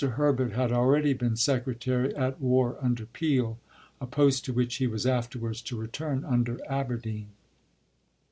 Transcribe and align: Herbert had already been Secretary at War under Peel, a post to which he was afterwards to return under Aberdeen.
Herbert 0.03 0.53
had 0.53 0.71
already 0.71 1.13
been 1.13 1.35
Secretary 1.35 2.11
at 2.15 2.41
War 2.41 2.75
under 2.81 3.05
Peel, 3.05 3.59
a 4.01 4.07
post 4.07 4.43
to 4.45 4.51
which 4.51 4.77
he 4.77 4.87
was 4.87 5.05
afterwards 5.05 5.61
to 5.61 5.77
return 5.77 6.25
under 6.25 6.59
Aberdeen. 6.67 7.27